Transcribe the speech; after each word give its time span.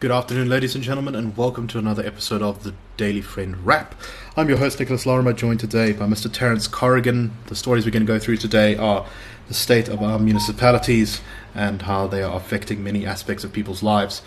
Good 0.00 0.12
afternoon, 0.12 0.48
ladies 0.48 0.74
and 0.74 0.82
gentlemen, 0.82 1.14
and 1.14 1.36
welcome 1.36 1.66
to 1.66 1.78
another 1.78 2.02
episode 2.02 2.40
of 2.40 2.64
the 2.64 2.72
Daily 2.96 3.20
Friend 3.20 3.54
Wrap. 3.66 3.94
I'm 4.34 4.48
your 4.48 4.56
host, 4.56 4.80
Nicholas 4.80 5.04
Lorimer, 5.04 5.34
joined 5.34 5.60
today 5.60 5.92
by 5.92 6.06
Mr. 6.06 6.32
Terence 6.32 6.66
Corrigan. 6.66 7.32
The 7.48 7.54
stories 7.54 7.84
we're 7.84 7.90
going 7.90 8.06
to 8.06 8.10
go 8.10 8.18
through 8.18 8.38
today 8.38 8.76
are 8.76 9.06
the 9.48 9.52
state 9.52 9.90
of 9.90 10.02
our 10.02 10.18
municipalities 10.18 11.20
and 11.54 11.82
how 11.82 12.06
they 12.06 12.22
are 12.22 12.34
affecting 12.34 12.82
many 12.82 13.04
aspects 13.04 13.44
of 13.44 13.52
people's 13.52 13.82
lives. 13.82 14.22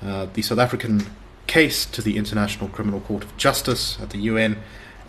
Uh, 0.00 0.26
the 0.34 0.42
South 0.42 0.60
African 0.60 1.04
case 1.48 1.84
to 1.86 2.00
the 2.00 2.16
International 2.16 2.68
Criminal 2.68 3.00
Court 3.00 3.24
of 3.24 3.36
Justice 3.36 3.98
at 4.00 4.10
the 4.10 4.18
UN 4.18 4.56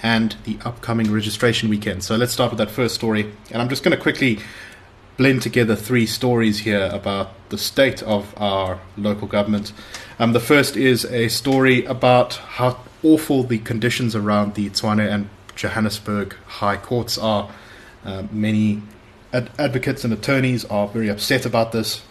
and 0.02 0.38
the 0.44 0.58
upcoming 0.66 1.12
registration 1.12 1.70
weekend. 1.70 2.04
So 2.04 2.16
let's 2.16 2.34
start 2.34 2.50
with 2.50 2.58
that 2.58 2.72
first 2.72 2.96
story. 2.96 3.32
And 3.52 3.62
I'm 3.62 3.70
just 3.70 3.84
going 3.84 3.96
to 3.96 4.02
quickly 4.02 4.40
blend 5.20 5.42
together 5.42 5.76
three 5.76 6.06
stories 6.06 6.60
here 6.60 6.90
about 6.94 7.34
the 7.50 7.58
state 7.58 8.02
of 8.04 8.34
our 8.38 8.80
local 8.96 9.28
government. 9.28 9.74
Um, 10.18 10.32
the 10.32 10.40
first 10.40 10.78
is 10.78 11.04
a 11.04 11.28
story 11.28 11.84
about 11.84 12.36
how 12.36 12.80
awful 13.04 13.44
the 13.44 13.58
conditions 13.58 14.16
around 14.16 14.56
the 14.56 14.70
Tshwane 14.70 15.14
and 15.14 15.30
Johannesburg 15.58 16.36
high 16.48 16.78
courts 16.78 17.18
are. 17.18 17.52
Uh, 18.06 18.24
many 18.32 18.82
ad- 19.34 19.50
advocates 19.60 20.06
and 20.06 20.14
attorneys 20.14 20.64
are 20.64 20.88
very 20.88 21.10
upset 21.10 21.46
about 21.46 21.74
this. 21.74 22.02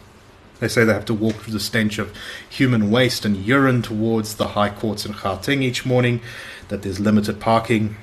They 0.60 0.68
say 0.68 0.84
they 0.84 0.92
have 0.92 1.06
to 1.06 1.14
walk 1.14 1.36
through 1.36 1.54
the 1.54 1.60
stench 1.60 1.98
of 1.98 2.14
human 2.50 2.90
waste 2.90 3.24
and 3.24 3.38
urine 3.38 3.80
towards 3.80 4.34
the 4.34 4.48
high 4.48 4.68
courts 4.68 5.06
in 5.06 5.14
Gauteng 5.14 5.62
each 5.62 5.86
morning, 5.86 6.20
that 6.68 6.82
there's 6.82 7.00
limited 7.00 7.40
parking, 7.40 7.96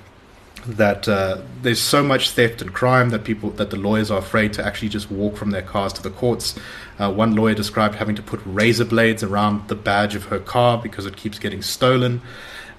that 0.68 1.08
uh, 1.08 1.42
there's 1.62 1.82
so 1.82 2.04
much 2.04 2.32
theft 2.32 2.62
and 2.62 2.74
crime 2.74 3.10
that 3.10 3.24
people 3.24 3.52
that 3.52 3.70
the 3.70 3.78
lawyers 3.78 4.10
are 4.10 4.20
afraid 4.20 4.54
to 4.54 4.66
actually 4.66 4.90
just 4.90 5.12
walk 5.12 5.38
from 5.38 5.52
their 5.52 5.62
cars 5.62 5.94
to 5.94 6.02
the 6.02 6.10
courts. 6.10 6.58
Uh, 6.98 7.12
one 7.12 7.36
lawyer 7.36 7.54
described 7.54 7.96
having 7.96 8.16
to 8.16 8.22
put 8.22 8.40
razor 8.46 8.86
blades 8.86 9.22
around 9.22 9.68
the 9.68 9.76
badge 9.76 10.16
of 10.16 10.26
her 10.26 10.40
car 10.40 10.82
because 10.82 11.06
it 11.06 11.16
keeps 11.18 11.38
getting 11.38 11.62
stolen. 11.62 12.22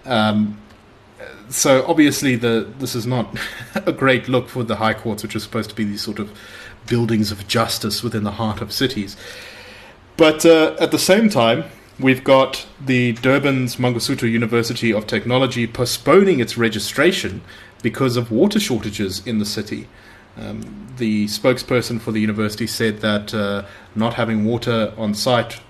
Um, 0.05 0.59
so 1.49 1.87
obviously, 1.87 2.37
the 2.37 2.69
this 2.79 2.95
is 2.95 3.07
not 3.07 3.39
a 3.75 3.93
great 3.93 4.29
look 4.29 4.49
for 4.49 4.65
the 4.65 4.77
high 4.77 4.95
courts, 4.95 5.23
which 5.23 5.37
are 5.37 5.41
supposed 5.41 5.71
to 5.71 5.77
be 5.77 5.85
these 5.85 6.03
sort 6.03 6.19
of 6.19 6.37
buildings 6.87 7.31
of 7.31 7.47
justice 7.47 8.03
within 8.03 8.25
the 8.25 8.33
heart 8.33 8.61
of 8.61 8.73
cities. 8.73 9.17
But 10.17 10.47
uh, 10.47 10.77
at 10.81 10.91
the 10.91 10.99
same 10.99 11.29
time, 11.29 11.65
we've 11.99 12.25
got 12.25 12.67
the 12.81 13.13
Durban's 13.15 13.77
Mangosuthu 13.77 14.31
University 14.31 14.93
of 14.93 15.07
Technology 15.07 15.67
postponing 15.67 16.41
its 16.41 16.57
registration 16.57 17.43
because 17.83 18.17
of 18.17 18.31
water 18.31 18.61
shortages 18.61 19.27
in 19.27 19.39
the 19.39 19.47
city. 19.47 19.89
Um, 20.39 20.87
the 20.99 21.27
spokesperson 21.27 22.01
for 22.01 22.13
the 22.13 22.21
university 22.21 22.67
said 22.67 23.01
that 23.01 23.33
uh, 23.33 23.65
not 23.95 24.15
having 24.15 24.45
water 24.45 24.93
on 24.97 25.15
site 25.15 25.61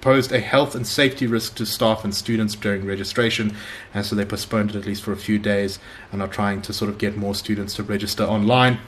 posed 0.00 0.32
a 0.32 0.40
health 0.40 0.74
and 0.74 0.86
safety 0.86 1.26
risk 1.26 1.56
to 1.56 1.66
staff 1.66 2.04
and 2.04 2.14
students 2.14 2.54
during 2.54 2.84
registration, 2.84 3.54
and 3.94 4.04
so 4.04 4.16
they 4.16 4.24
postponed 4.24 4.70
it 4.70 4.76
at 4.76 4.86
least 4.86 5.02
for 5.02 5.12
a 5.12 5.16
few 5.16 5.38
days 5.38 5.78
and 6.10 6.20
are 6.20 6.28
trying 6.28 6.62
to 6.62 6.72
sort 6.72 6.88
of 6.88 6.98
get 6.98 7.16
more 7.16 7.34
students 7.34 7.74
to 7.74 7.82
register 7.82 8.24
online. 8.24 8.78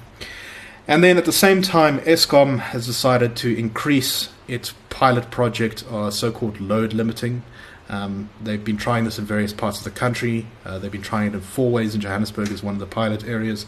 And 0.86 1.02
then 1.02 1.16
at 1.16 1.24
the 1.24 1.33
same 1.33 1.62
time, 1.62 2.00
Eskom 2.00 2.58
has 2.58 2.86
decided 2.86 3.36
to 3.36 3.56
increase 3.56 4.30
its 4.46 4.74
pilot 4.91 5.30
project, 5.30 5.84
uh, 5.91 6.11
so 6.11 6.30
called 6.30 6.61
load 6.61 6.92
limiting. 6.92 7.42
Um, 7.88 8.30
they've 8.42 8.64
been 8.64 8.77
trying 8.77 9.04
this 9.04 9.18
in 9.18 9.24
various 9.24 9.52
parts 9.52 9.78
of 9.78 9.84
the 9.84 9.90
country. 9.90 10.46
Uh, 10.64 10.78
they've 10.78 10.92
been 10.92 11.02
trying 11.02 11.28
it 11.28 11.34
in 11.34 11.40
Fourways 11.40 11.94
in 11.94 12.00
Johannesburg 12.00 12.50
as 12.50 12.62
one 12.62 12.74
of 12.74 12.80
the 12.80 12.86
pilot 12.86 13.24
areas. 13.24 13.66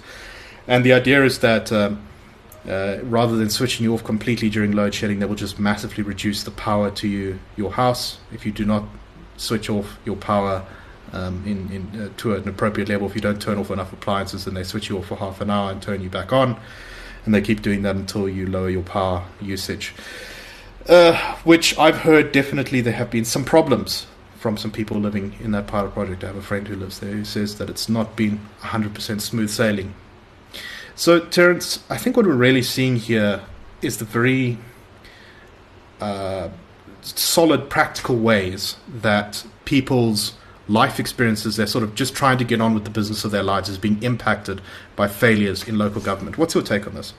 And 0.67 0.85
the 0.85 0.93
idea 0.93 1.25
is 1.25 1.41
that 1.41 1.71
um, 1.71 2.03
uh, 2.69 2.99
rather 3.03 3.37
than 3.37 3.51
switching 3.51 3.85
you 3.85 3.95
off 3.95 4.03
completely 4.03 4.51
during 4.51 4.73
load 4.73 4.95
shedding, 4.95 5.19
they 5.19 5.27
will 5.27 5.37
just 5.37 5.59
massively 5.59 6.03
reduce 6.03 6.43
the 6.43 6.51
power 6.51 6.91
to 6.93 7.07
you, 7.09 7.39
your 7.57 7.73
house 7.73 8.19
if 8.33 8.45
you 8.45 8.53
do 8.53 8.65
not 8.65 8.85
switch 9.37 9.69
off 9.69 9.99
your 10.05 10.17
power 10.17 10.65
um, 11.13 11.43
in, 11.47 11.71
in 11.71 12.01
uh, 12.01 12.09
to 12.17 12.35
an 12.35 12.49
appropriate 12.49 12.89
level. 12.89 13.07
If 13.07 13.15
you 13.15 13.21
don't 13.21 13.41
turn 13.41 13.59
off 13.59 13.71
enough 13.71 13.93
appliances, 13.93 14.45
then 14.45 14.55
they 14.55 14.65
switch 14.65 14.89
you 14.89 14.99
off 14.99 15.07
for 15.07 15.17
half 15.17 15.41
an 15.41 15.51
hour 15.51 15.71
and 15.71 15.81
turn 15.81 16.03
you 16.03 16.11
back 16.11 16.33
on. 16.33 16.59
And 17.25 17.35
they 17.35 17.41
keep 17.41 17.63
doing 17.63 17.83
that 17.83 17.97
until 17.97 18.29
you 18.29 18.47
lower 18.47 18.71
your 18.71 18.83
power 18.83 19.25
usage. 19.41 19.95
Uh, 20.89 21.37
which 21.43 21.77
I've 21.79 21.99
heard 21.99 22.31
definitely 22.31 22.81
there 22.81 22.93
have 22.93 23.11
been 23.11 23.25
some 23.25 23.45
problems 23.45 24.07
from 24.39 24.57
some 24.57 24.71
people 24.71 25.01
living 25.01 25.35
in 25.41 25.51
that 25.51 25.67
pilot 25.67 25.93
project. 25.93 26.23
I 26.23 26.29
have 26.29 26.37
a 26.37 26.43
friend 26.43 26.69
who 26.69 26.77
lives 26.77 27.01
there 27.01 27.11
who 27.11 27.25
says 27.25 27.59
that 27.59 27.69
it's 27.69 27.89
not 27.89 28.15
been 28.15 28.41
100% 28.61 29.21
smooth 29.21 29.51
sailing. 29.51 29.95
So, 30.95 31.19
Terence, 31.19 31.83
I 31.91 31.97
think 31.97 32.17
what 32.17 32.25
we're 32.25 32.35
really 32.35 32.63
seeing 32.63 32.97
here 32.97 33.43
is 33.83 33.99
the 33.99 34.05
very 34.05 34.59
uh, 36.01 36.51
solid, 37.03 37.69
practical 37.69 38.17
ways 38.17 38.77
that 38.89 39.45
people's 39.65 40.35
life 40.69 41.01
experiences, 41.01 41.57
they're 41.57 41.67
sort 41.67 41.85
of 41.85 41.95
just 41.95 42.15
trying 42.15 42.39
to 42.39 42.45
get 42.45 42.61
on 42.61 42.75
with 42.75 42.85
the 42.85 42.91
business 42.91 43.25
of 43.25 43.33
their 43.33 43.43
lives, 43.43 43.69
is 43.69 43.79
being 43.79 44.01
impacted 44.03 44.61
by 44.95 45.09
failures 45.09 45.67
in 45.67 45.79
local 45.79 46.01
government. 46.01 46.39
What's 46.39 46.55
your 46.55 46.63
take 46.63 46.87
on 46.87 46.95
this? 46.95 47.13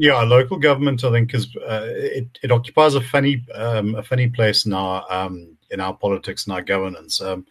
Yeah, 0.00 0.22
local 0.22 0.58
government, 0.58 1.02
I 1.02 1.10
think, 1.10 1.34
is 1.34 1.56
uh, 1.56 1.88
it, 1.88 2.38
it 2.40 2.52
occupies 2.52 2.94
a 2.94 3.00
funny 3.00 3.44
um, 3.52 3.96
a 3.96 4.02
funny 4.02 4.28
place 4.28 4.64
in 4.64 4.72
our 4.72 5.04
um, 5.10 5.56
in 5.70 5.80
our 5.80 5.92
politics 5.92 6.46
and 6.46 6.54
our 6.54 6.62
governance. 6.62 7.20
Um, 7.20 7.46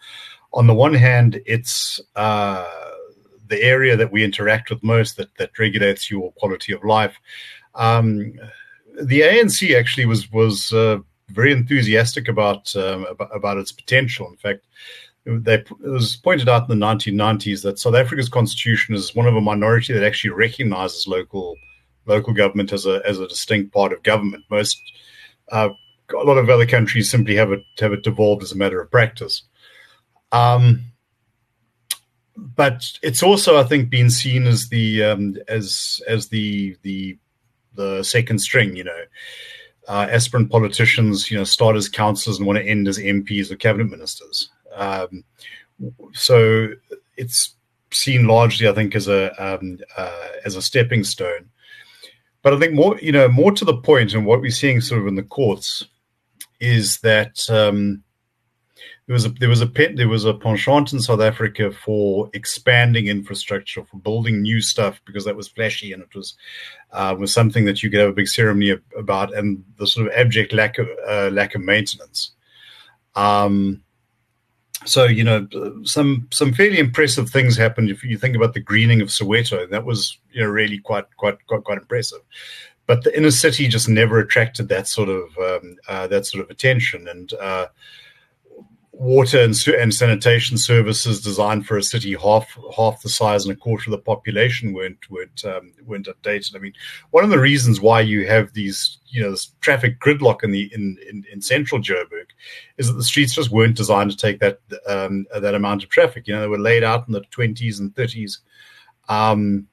on 0.53 0.66
the 0.66 0.74
one 0.74 0.94
hand, 0.94 1.41
it's 1.46 2.00
uh, 2.16 2.66
the 3.47 3.62
area 3.62 3.97
that 3.97 4.13
we 4.13 4.24
interact 4.24 4.69
with 4.69 4.81
most 4.81 5.18
that 5.18 5.36
that 5.36 5.59
regulates 5.59 6.09
your 6.09 6.31
quality 6.34 6.72
of 6.72 6.86
life. 6.86 7.18
Um, 7.75 8.40
the 9.02 9.22
ANC 9.22 9.78
actually 9.78 10.06
was 10.06 10.31
was 10.31 10.72
uh, 10.72 11.00
very 11.30 11.52
enthusiastic 11.52 12.30
about, 12.30 12.74
um, 12.78 13.06
about, 13.07 13.36
about 13.36 13.57
its 13.57 13.74
potential. 13.74 14.30
In 14.30 14.38
fact, 14.38 14.66
they, 15.25 15.56
it 15.56 15.81
was 15.81 16.16
pointed 16.16 16.47
out 16.47 16.69
in 16.69 16.80
the 16.80 16.86
1990s 16.86 17.62
that 17.63 17.78
South 17.80 17.96
Africa's 17.96 18.30
constitution 18.30 18.96
is 18.96 19.13
one 19.13 19.28
of 19.28 19.36
a 19.36 19.41
minority 19.41 19.91
that 19.91 20.06
actually 20.06 20.30
recognizes 20.30 21.07
local 21.07 21.57
local 22.07 22.34
government 22.34 22.73
as 22.73 22.85
a 22.85 23.01
as 23.06 23.19
a 23.19 23.28
distinct 23.28 23.73
part 23.73 23.94
of 23.94 24.03
government. 24.03 24.44
Most 24.50 24.81
uh, 25.51 25.69
a 26.13 26.23
lot 26.23 26.38
of 26.38 26.50
other 26.50 26.66
countries 26.66 27.09
simply 27.09 27.35
have 27.35 27.51
it 27.51 27.63
have 27.79 27.94
it 27.94 28.03
devolved 28.03 28.44
as 28.44 28.51
a 28.51 28.57
matter 28.57 28.81
of 28.81 28.91
practice. 28.91 29.44
Um, 30.31 30.84
but 32.38 32.91
it's 33.01 33.23
also, 33.23 33.57
I 33.57 33.63
think, 33.63 33.90
been 33.90 34.09
seen 34.09 34.45
as 34.45 34.69
the 34.69 35.03
um, 35.03 35.38
as 35.47 36.01
as 36.07 36.28
the 36.28 36.78
the 36.84 37.18
the 37.73 38.03
second 38.03 38.39
string. 38.39 38.75
You 38.75 38.85
know, 38.85 39.01
uh, 39.88 40.07
aspirant 40.09 40.51
politicians, 40.51 41.31
you 41.31 41.38
know, 41.38 41.44
start 41.44 41.75
as 41.75 41.89
councillors 41.89 42.38
and 42.38 42.47
want 42.47 42.59
to 42.59 42.66
end 42.66 42.88
as 42.88 43.00
MPs 43.00 43.51
or 43.51 43.56
cabinet 43.56 43.89
ministers. 43.89 44.50
Um, 44.75 45.24
so 46.13 46.69
it's 47.16 47.56
seen 47.91 48.28
largely, 48.28 48.68
I 48.68 48.74
think, 48.74 48.95
as 48.95 49.07
a 49.07 49.31
um, 49.44 49.79
uh, 49.97 50.28
as 50.45 50.56
a 50.56 50.62
stepping 50.62 51.03
stone. 51.03 51.50
But 52.47 52.53
I 52.53 52.59
think 52.59 52.75
more, 52.75 52.97
you 53.02 53.12
know, 53.12 53.28
more 53.28 53.52
to 53.52 53.66
the 53.66 53.75
point, 53.75 54.13
and 54.13 54.25
what 54.25 54.40
we're 54.40 54.52
seeing 54.52 54.80
sort 54.80 55.02
of 55.02 55.08
in 55.08 55.16
the 55.16 55.22
courts 55.22 55.85
is 56.62 57.00
that 57.00 57.46
um, 57.50 58.06
there 59.06 59.13
was 59.16 59.25
a 59.25 59.30
there 59.31 59.50
was 59.50 59.62
a 59.62 59.66
there 59.66 60.08
was 60.08 60.24
a 60.24 60.34
penchant 60.34 60.94
in 60.94 61.02
South 61.02 61.19
Africa 61.19 61.74
for 61.74 62.30
expanding 62.31 63.07
infrastructure, 63.07 63.84
for 63.84 63.97
building 63.97 64.41
new 64.41 64.62
stuff 64.62 65.02
because 65.03 65.25
that 65.25 65.36
was 65.36 65.50
flashy 65.50 65.91
and 65.91 66.02
it 66.02 66.16
was 66.16 66.38
uh, 66.94 67.13
was 67.19 67.34
something 67.34 67.66
that 67.66 67.84
you 67.84 67.90
could 67.90 68.00
have 68.00 68.12
a 68.12 68.13
big 68.13 68.30
ceremony 68.30 68.78
about, 68.97 69.36
and 69.36 69.62
the 69.78 69.86
sort 69.86 70.07
of 70.07 70.13
abject 70.13 70.53
lack 70.53 70.78
of 70.78 70.88
uh, 71.06 71.30
lack 71.34 71.53
of 71.53 71.59
maintenance. 71.59 72.31
Um, 73.13 73.84
so 74.88 75.06
you 75.06 75.24
know 75.24 75.48
some 75.84 76.28
some 76.31 76.53
fairly 76.53 76.80
impressive 76.80 77.30
things 77.30 77.58
happened. 77.58 77.90
If 77.90 78.03
you 78.03 78.18
think 78.18 78.36
about 78.36 78.53
the 78.53 78.59
greening 78.59 79.01
of 79.01 79.10
Soweto 79.10 79.69
that 79.69 79.86
was 79.86 80.18
you 80.31 80.42
know 80.42 80.50
really 80.50 80.80
quite 80.80 81.06
quite 81.18 81.45
quite 81.48 81.63
quite 81.63 81.78
impressive. 81.78 82.22
But 82.86 83.04
the 83.04 83.16
inner 83.18 83.31
city 83.31 83.68
just 83.68 83.89
never 83.89 84.19
attracted 84.19 84.69
that 84.69 84.88
sort 84.88 85.10
of 85.10 85.38
um, 85.38 85.75
uh, 85.88 86.07
that 86.07 86.25
sort 86.25 86.44
of 86.44 86.50
attention. 86.50 87.07
And 87.07 87.34
uh, 87.34 87.68
water 89.07 89.39
and, 89.39 89.56
and, 89.80 89.94
sanitation 89.94 90.57
services 90.57 91.21
designed 91.21 91.65
for 91.65 91.77
a 91.77 91.83
city 91.83 92.13
half 92.13 92.57
half 92.75 93.01
the 93.01 93.09
size 93.09 93.45
and 93.45 93.54
a 93.54 93.59
quarter 93.59 93.89
of 93.89 93.92
the 93.92 94.04
population 94.04 94.74
weren't 94.74 95.09
weren't 95.09 95.45
um, 95.45 95.71
weren't 95.86 96.07
updated. 96.07 96.56
I 96.56 96.59
mean, 96.59 96.74
one 97.12 97.24
of 97.24 97.30
the 97.30 97.39
reasons 97.39 97.80
why 97.80 98.01
you 98.01 98.27
have 98.27 98.51
these 98.51 99.00
you 99.07 99.24
know 99.24 99.31
this 99.31 99.54
traffic 99.62 100.00
gridlock 100.01 100.44
in 100.44 100.51
the 100.51 100.69
in, 100.74 100.98
in, 101.09 101.24
in 101.31 101.42
central 101.42 101.81
Joburg 101.81 102.27
is 102.77 102.88
that 102.88 102.95
the 102.95 103.04
streets 103.04 103.33
just 103.33 103.50
weren't 103.50 103.77
designed 103.77 104.12
to 104.12 104.18
take 104.18 104.39
that 104.42 104.59
um, 104.88 105.25
that 105.33 105.56
amount 105.56 105.83
of 105.83 105.89
traffic. 105.89 106.27
You 106.27 106.36
know, 106.36 106.42
they 106.42 106.48
were 106.48 106.60
laid 106.60 106.83
out 106.83 107.07
in 107.07 107.13
the 107.13 107.21
twenties 107.31 107.80
and 107.80 107.95
thirties. 107.95 108.42
Um, 109.07 109.68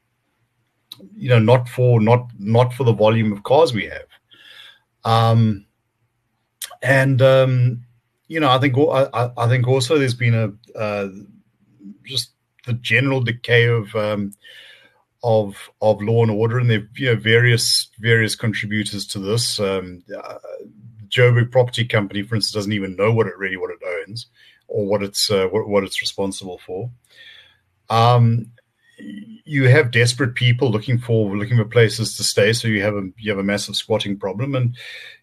you 1.16 1.28
know, 1.28 1.40
not 1.40 1.68
for 1.68 2.00
not 2.00 2.30
not 2.38 2.72
for 2.72 2.84
the 2.84 2.92
volume 2.92 3.32
of 3.32 3.42
cars 3.42 3.74
we 3.74 3.86
have. 3.86 4.06
Um, 5.04 5.66
and 6.82 7.20
um, 7.20 7.84
you 8.28 8.40
know, 8.40 8.50
I 8.50 8.58
think 8.58 8.76
I, 8.76 9.30
I 9.36 9.48
think 9.48 9.68
also 9.68 9.98
there's 9.98 10.14
been 10.14 10.34
a 10.34 10.78
uh, 10.78 11.08
just 12.04 12.30
the 12.66 12.74
general 12.74 13.20
decay 13.20 13.66
of 13.66 13.94
um, 13.94 14.32
of 15.22 15.56
of 15.80 16.00
law 16.02 16.22
and 16.22 16.30
order, 16.30 16.58
and 16.58 16.70
there 16.70 16.88
you 16.96 17.14
know 17.14 17.20
various 17.20 17.90
various 17.98 18.34
contributors 18.34 19.06
to 19.08 19.18
this. 19.18 19.60
Um, 19.60 20.02
uh, 20.16 20.38
Joburg 21.08 21.52
Property 21.52 21.84
Company, 21.84 22.22
for 22.22 22.34
instance, 22.34 22.54
doesn't 22.54 22.72
even 22.72 22.96
know 22.96 23.12
what 23.12 23.26
it 23.26 23.38
really 23.38 23.56
what 23.56 23.70
it 23.70 23.78
owns 24.08 24.26
or 24.68 24.86
what 24.86 25.02
it's 25.02 25.30
uh, 25.30 25.46
what, 25.48 25.68
what 25.68 25.84
it's 25.84 26.00
responsible 26.00 26.60
for. 26.66 26.90
Um, 27.90 28.50
you 28.98 29.68
have 29.68 29.90
desperate 29.90 30.34
people 30.34 30.70
looking 30.70 30.98
for 30.98 31.36
looking 31.36 31.56
for 31.56 31.64
places 31.64 32.16
to 32.16 32.24
stay, 32.24 32.52
so 32.52 32.68
you 32.68 32.82
have 32.82 32.94
a 32.94 33.08
you 33.18 33.30
have 33.30 33.38
a 33.38 33.44
massive 33.44 33.76
squatting 33.76 34.18
problem, 34.18 34.54
and 34.54 34.76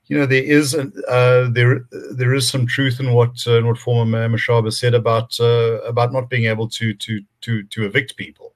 you 0.06 0.18
know 0.18 0.26
there 0.26 0.44
is 0.44 0.76
uh, 0.76 1.50
there 1.52 1.86
there 2.12 2.34
is 2.34 2.48
some 2.48 2.68
truth 2.68 3.00
in 3.00 3.14
what 3.14 3.36
uh, 3.48 3.58
in 3.58 3.68
what 3.68 3.78
former 3.78 4.06
Mayor 4.06 4.30
Mashaba 4.30 4.74
said 4.74 4.94
about 4.94 5.40
uh, 5.40 5.82
about 5.82 6.14
not 6.14 6.30
being 6.30 6.46
able 6.46 6.68
to 6.70 6.94
to 6.94 7.22
to 7.42 7.64
to 7.64 7.86
evict 7.86 8.18
people. 8.18 8.54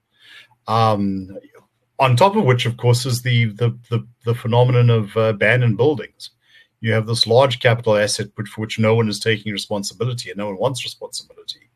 Um, 0.68 1.38
on 1.98 2.16
top 2.16 2.36
of 2.36 2.44
which, 2.44 2.66
of 2.66 2.76
course, 2.76 3.06
is 3.06 3.22
the 3.22 3.46
the 3.46 3.76
the, 3.90 4.06
the 4.24 4.34
phenomenon 4.34 4.90
of 4.90 5.16
uh, 5.16 5.20
abandoned 5.20 5.76
buildings. 5.76 6.30
You 6.80 6.92
have 6.92 7.06
this 7.06 7.26
large 7.26 7.58
capital 7.58 7.96
asset, 7.96 8.28
for 8.36 8.60
which 8.60 8.78
no 8.78 8.94
one 8.94 9.08
is 9.08 9.18
taking 9.18 9.52
responsibility, 9.52 10.30
and 10.30 10.38
no 10.38 10.46
one 10.46 10.58
wants 10.58 10.84
responsibility. 10.84 11.70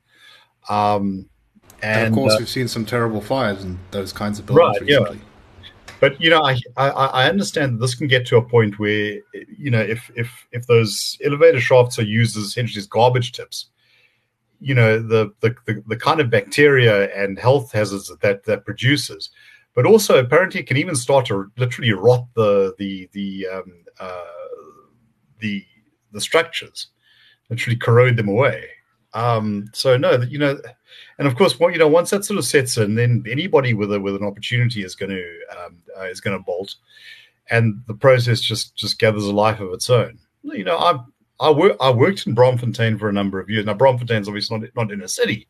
Um, 0.68 1.28
and, 1.82 2.00
and, 2.00 2.08
of 2.08 2.14
course, 2.14 2.34
uh, 2.34 2.36
we've 2.38 2.48
seen 2.48 2.68
some 2.68 2.84
terrible 2.84 3.20
fires 3.20 3.64
in 3.64 3.78
those 3.90 4.12
kinds 4.12 4.38
of 4.38 4.46
buildings 4.46 4.80
right, 4.80 4.80
recently. 4.82 5.16
Yeah. 5.18 5.24
But 6.00 6.18
you 6.20 6.30
know, 6.30 6.40
I, 6.42 6.58
I, 6.78 6.88
I 6.88 7.28
understand 7.28 7.78
this 7.78 7.94
can 7.94 8.08
get 8.08 8.26
to 8.28 8.38
a 8.38 8.42
point 8.42 8.78
where 8.78 9.20
you 9.58 9.70
know 9.70 9.80
if 9.80 10.10
if 10.16 10.48
if 10.50 10.66
those 10.66 11.18
elevator 11.22 11.60
shafts 11.60 11.98
are 11.98 12.04
used 12.04 12.36
as 12.36 12.44
essentially 12.44 12.80
as 12.80 12.86
garbage 12.86 13.32
tips, 13.32 13.66
you 14.60 14.74
know 14.74 14.98
the 14.98 15.30
the 15.40 15.54
the, 15.66 15.82
the 15.86 15.96
kind 15.96 16.20
of 16.20 16.30
bacteria 16.30 17.14
and 17.14 17.38
health 17.38 17.72
hazards 17.72 18.08
that, 18.08 18.20
that 18.22 18.44
that 18.44 18.64
produces, 18.64 19.28
but 19.74 19.84
also 19.84 20.18
apparently 20.18 20.60
it 20.60 20.66
can 20.66 20.78
even 20.78 20.96
start 20.96 21.26
to 21.26 21.50
literally 21.58 21.92
rot 21.92 22.26
the 22.34 22.74
the 22.78 23.08
the 23.12 23.46
um, 23.52 23.84
uh, 24.00 24.24
the 25.38 25.64
the 26.12 26.20
structures, 26.20 26.88
literally 27.50 27.76
corrode 27.76 28.16
them 28.16 28.28
away. 28.28 28.64
Um, 29.12 29.68
so 29.74 29.98
no, 29.98 30.22
you 30.22 30.38
know, 30.38 30.58
and 31.18 31.28
of 31.28 31.36
course, 31.36 31.58
you 31.60 31.78
know, 31.78 31.88
once 31.88 32.10
that 32.10 32.24
sort 32.24 32.38
of 32.38 32.44
sets 32.44 32.76
in, 32.76 32.94
then 32.94 33.24
anybody 33.28 33.74
with 33.74 33.92
a 33.92 34.00
with 34.00 34.16
an 34.16 34.24
opportunity 34.24 34.82
is 34.82 34.94
going 34.94 35.10
to 35.10 35.40
um, 35.58 35.76
uh, 35.98 36.04
is 36.04 36.20
going 36.20 36.36
to 36.36 36.42
bolt, 36.42 36.76
and 37.50 37.82
the 37.86 37.94
process 37.94 38.40
just 38.40 38.74
just 38.76 38.98
gathers 38.98 39.24
a 39.24 39.32
life 39.32 39.60
of 39.60 39.72
its 39.72 39.90
own. 39.90 40.18
You 40.42 40.64
know, 40.64 40.78
I 40.78 41.00
I, 41.40 41.50
I 41.80 41.90
worked 41.90 42.26
in 42.26 42.34
Braamfontein 42.34 42.98
for 42.98 43.08
a 43.08 43.12
number 43.12 43.40
of 43.40 43.50
years. 43.50 43.66
Now, 43.66 43.74
Braamfontein's 43.74 44.28
obviously 44.28 44.58
not 44.58 44.68
not 44.76 44.92
in 44.92 45.02
a 45.02 45.08
city, 45.08 45.48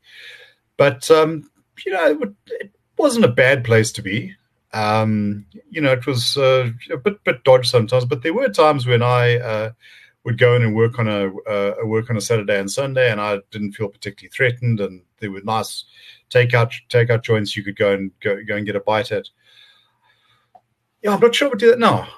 but 0.77 1.11
um, 1.11 1.51
you 1.85 1.93
know, 1.93 2.19
it, 2.23 2.35
it, 2.61 2.71
wasn't 2.97 3.25
a 3.25 3.29
bad 3.29 3.65
place 3.65 3.91
to 3.93 4.03
be. 4.03 4.35
Um, 4.75 5.47
you 5.71 5.81
know, 5.81 5.93
it 5.93 6.07
was 6.07 6.37
uh, 6.37 6.71
a 6.91 6.97
bit 6.99 7.25
bit 7.25 7.45
dodge 7.45 7.69
sometimes, 7.69 8.05
but 8.05 8.23
there 8.23 8.35
were 8.35 8.49
times 8.49 8.87
when 8.87 9.03
I 9.03 9.39
uh, 9.39 9.71
would 10.25 10.39
go 10.39 10.55
in 10.55 10.63
and 10.63 10.75
work 10.75 10.99
on 10.99 11.09
a, 11.09 11.29
uh, 11.49 11.75
work 11.85 12.11
on 12.11 12.17
a 12.17 12.21
Saturday 12.21 12.59
and 12.59 12.71
Sunday, 12.71 13.11
and 13.11 13.21
I 13.21 13.39
didn't 13.51 13.73
feel 13.73 13.89
particularly 13.89 14.31
threatened. 14.31 14.81
And 14.81 15.03
there 15.21 15.31
were 15.31 15.43
nice 15.45 15.85
takeout 16.31 16.73
takeout 16.89 17.23
joints 17.23 17.57
you 17.57 17.63
could 17.63 17.77
go 17.77 17.93
and 17.93 18.11
go 18.21 18.39
go 18.47 18.57
and 18.57 18.67
get 18.67 18.77
a 18.77 18.81
bite 18.81 19.13
at. 19.13 19.29
Yeah, 21.03 21.15
I'm 21.15 21.21
not 21.21 21.35
sure 21.35 21.49
we 21.49 21.59
do 21.59 21.71
that 21.71 21.79
now. 21.79 22.09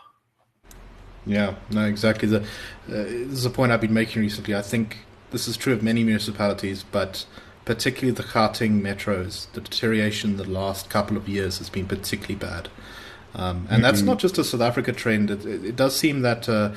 Yeah, 1.24 1.54
no, 1.70 1.86
exactly. 1.86 2.28
The 2.28 2.40
uh, 2.40 2.44
this 2.86 3.38
is 3.38 3.46
a 3.46 3.50
point 3.50 3.72
I've 3.72 3.80
been 3.80 3.94
making 3.94 4.22
recently. 4.22 4.54
I 4.54 4.62
think 4.62 4.98
this 5.30 5.46
is 5.46 5.56
true 5.56 5.72
of 5.72 5.82
many 5.82 6.02
municipalities, 6.02 6.82
but 6.82 7.26
particularly 7.64 8.12
the 8.12 8.24
Gauteng 8.24 8.80
metros. 8.80 9.50
The 9.52 9.60
deterioration 9.60 10.36
the 10.36 10.44
last 10.48 10.90
couple 10.90 11.16
of 11.16 11.28
years 11.28 11.58
has 11.58 11.70
been 11.70 11.86
particularly 11.86 12.34
bad. 12.34 12.68
Um, 13.34 13.56
and 13.56 13.66
mm-hmm. 13.68 13.82
that's 13.82 14.02
not 14.02 14.18
just 14.18 14.36
a 14.38 14.44
South 14.44 14.60
Africa 14.60 14.92
trend. 14.92 15.30
It, 15.30 15.46
it, 15.46 15.64
it 15.64 15.76
does 15.76 15.96
seem 15.96 16.22
that 16.22 16.48
uh, 16.48 16.72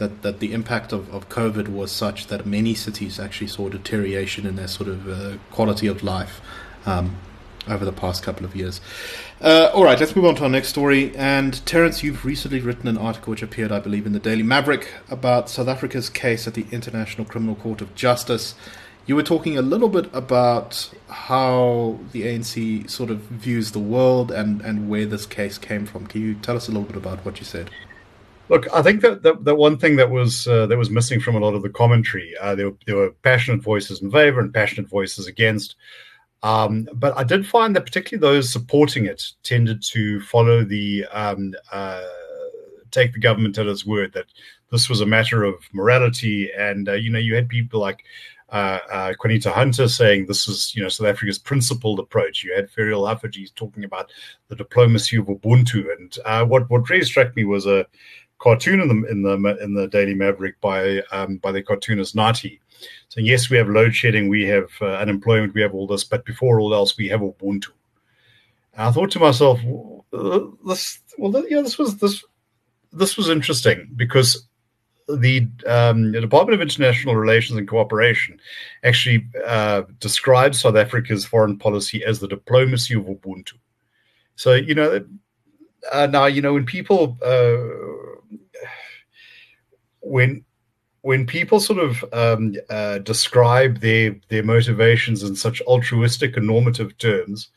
that, 0.00 0.22
that 0.22 0.40
the 0.40 0.52
impact 0.52 0.92
of, 0.92 1.12
of 1.14 1.28
COVID 1.28 1.68
was 1.68 1.92
such 1.92 2.26
that 2.28 2.46
many 2.46 2.74
cities 2.74 3.20
actually 3.20 3.46
saw 3.46 3.68
deterioration 3.68 4.46
in 4.46 4.56
their 4.56 4.66
sort 4.66 4.88
of 4.88 5.08
uh, 5.08 5.36
quality 5.52 5.86
of 5.86 6.02
life 6.02 6.40
um, 6.86 7.16
over 7.68 7.84
the 7.84 7.92
past 7.92 8.22
couple 8.22 8.46
of 8.46 8.56
years. 8.56 8.80
Uh, 9.42 9.70
all 9.74 9.84
right, 9.84 10.00
let's 10.00 10.16
move 10.16 10.24
on 10.24 10.34
to 10.36 10.44
our 10.44 10.48
next 10.48 10.68
story. 10.68 11.14
And 11.16 11.64
Terence, 11.66 12.02
you've 12.02 12.24
recently 12.24 12.60
written 12.60 12.88
an 12.88 12.96
article 12.96 13.30
which 13.30 13.42
appeared, 13.42 13.70
I 13.70 13.78
believe, 13.78 14.06
in 14.06 14.14
the 14.14 14.18
Daily 14.18 14.42
Maverick 14.42 14.90
about 15.10 15.50
South 15.50 15.68
Africa's 15.68 16.08
case 16.08 16.46
at 16.46 16.54
the 16.54 16.64
International 16.72 17.26
Criminal 17.26 17.54
Court 17.54 17.82
of 17.82 17.94
Justice. 17.94 18.54
You 19.04 19.16
were 19.16 19.22
talking 19.22 19.58
a 19.58 19.62
little 19.62 19.90
bit 19.90 20.08
about 20.14 20.94
how 21.08 21.98
the 22.12 22.22
ANC 22.22 22.88
sort 22.88 23.10
of 23.10 23.18
views 23.18 23.72
the 23.72 23.78
world 23.78 24.30
and, 24.30 24.62
and 24.62 24.88
where 24.88 25.04
this 25.04 25.26
case 25.26 25.58
came 25.58 25.84
from. 25.84 26.06
Can 26.06 26.22
you 26.22 26.34
tell 26.36 26.56
us 26.56 26.68
a 26.68 26.70
little 26.70 26.86
bit 26.86 26.96
about 26.96 27.22
what 27.24 27.38
you 27.38 27.44
said? 27.44 27.70
Look, 28.50 28.66
I 28.74 28.82
think 28.82 29.00
that 29.02 29.22
the, 29.22 29.36
the 29.40 29.54
one 29.54 29.78
thing 29.78 29.94
that 29.96 30.10
was 30.10 30.48
uh, 30.48 30.66
that 30.66 30.76
was 30.76 30.90
missing 30.90 31.20
from 31.20 31.36
a 31.36 31.38
lot 31.38 31.54
of 31.54 31.62
the 31.62 31.70
commentary, 31.70 32.34
uh, 32.40 32.56
there, 32.56 32.70
were, 32.70 32.76
there 32.84 32.96
were 32.96 33.10
passionate 33.22 33.62
voices 33.62 34.02
in 34.02 34.10
favor 34.10 34.40
and 34.40 34.52
passionate 34.52 34.90
voices 34.90 35.28
against. 35.28 35.76
Um, 36.42 36.88
but 36.94 37.16
I 37.16 37.22
did 37.22 37.46
find 37.46 37.76
that 37.76 37.86
particularly 37.86 38.20
those 38.20 38.50
supporting 38.50 39.06
it 39.06 39.22
tended 39.44 39.84
to 39.92 40.20
follow 40.22 40.64
the 40.64 41.06
um, 41.12 41.54
uh, 41.70 42.02
take 42.90 43.12
the 43.12 43.20
government 43.20 43.56
at 43.56 43.68
its 43.68 43.86
word 43.86 44.12
that 44.14 44.26
this 44.72 44.88
was 44.88 45.00
a 45.00 45.06
matter 45.06 45.44
of 45.44 45.54
morality, 45.72 46.50
and 46.58 46.88
uh, 46.88 46.94
you 46.94 47.08
know 47.08 47.20
you 47.20 47.36
had 47.36 47.48
people 47.48 47.78
like 47.78 48.02
uh, 48.48 48.80
uh, 48.90 49.12
Qaanitah 49.12 49.52
Hunter 49.52 49.86
saying 49.86 50.26
this 50.26 50.48
is, 50.48 50.74
you 50.74 50.82
know, 50.82 50.88
South 50.88 51.06
Africa's 51.06 51.38
principled 51.38 52.00
approach. 52.00 52.42
You 52.42 52.52
had 52.56 52.68
Ferial 52.68 53.06
Haffajee 53.06 53.54
talking 53.54 53.84
about 53.84 54.10
the 54.48 54.56
diplomacy 54.56 55.18
of 55.18 55.26
Ubuntu, 55.26 55.86
and 55.96 56.18
uh, 56.24 56.44
what 56.44 56.68
what 56.68 56.90
really 56.90 57.04
struck 57.04 57.36
me 57.36 57.44
was 57.44 57.66
a 57.66 57.86
cartoon 58.40 58.80
in 58.80 58.88
the 58.88 59.10
in 59.10 59.22
the 59.22 59.58
in 59.62 59.74
the 59.74 59.86
Daily 59.86 60.14
Maverick 60.14 60.60
by 60.60 61.00
um, 61.12 61.36
by 61.36 61.52
the 61.52 61.62
cartoonist 61.62 62.16
Nati. 62.16 62.60
So 63.08 63.20
yes, 63.20 63.50
we 63.50 63.56
have 63.56 63.68
load 63.68 63.94
shedding, 63.94 64.28
we 64.28 64.46
have 64.46 64.70
uh, 64.80 64.94
unemployment, 64.94 65.54
we 65.54 65.60
have 65.60 65.74
all 65.74 65.86
this, 65.86 66.04
but 66.04 66.24
before 66.24 66.60
all 66.60 66.74
else, 66.74 66.96
we 66.96 67.08
have 67.08 67.20
Ubuntu. 67.20 67.68
And 68.74 68.82
I 68.82 68.90
thought 68.92 69.10
to 69.12 69.18
myself, 69.18 69.60
uh, 70.12 70.40
this 70.66 71.00
well, 71.18 71.44
yeah, 71.48 71.60
this 71.60 71.78
was 71.78 71.98
this 71.98 72.24
this 72.92 73.16
was 73.16 73.28
interesting 73.28 73.90
because 73.94 74.46
the, 75.08 75.48
um, 75.66 76.12
the 76.12 76.20
Department 76.20 76.54
of 76.54 76.60
International 76.60 77.16
Relations 77.16 77.58
and 77.58 77.68
Cooperation 77.68 78.40
actually 78.84 79.26
uh, 79.44 79.82
describes 79.98 80.60
South 80.60 80.76
Africa's 80.76 81.24
foreign 81.24 81.58
policy 81.58 82.04
as 82.04 82.20
the 82.20 82.28
diplomacy 82.28 82.94
of 82.94 83.04
Ubuntu. 83.04 83.54
So 84.36 84.54
you 84.54 84.74
know, 84.74 85.04
uh, 85.92 86.06
now 86.06 86.26
you 86.26 86.42
know 86.42 86.54
when 86.54 86.64
people 86.64 87.18
uh, 87.24 87.99
when 90.00 90.44
when 91.02 91.26
people 91.26 91.60
sort 91.60 91.78
of 91.78 92.04
um, 92.12 92.54
uh, 92.68 92.98
describe 92.98 93.80
their 93.80 94.16
their 94.28 94.42
motivations 94.42 95.22
in 95.22 95.34
such 95.34 95.62
altruistic 95.62 96.36
and 96.36 96.46
normative 96.46 96.96
terms, 96.98 97.48